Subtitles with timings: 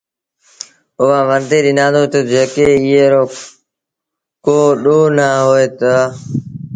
[0.99, 3.23] اُئآݩٚ ورنديٚ ڏنآندونٚ تا، ”جيڪڏهينٚ ايٚئي رو
[4.45, 5.93] ڪو ڏوه نآ هوئي هآ تا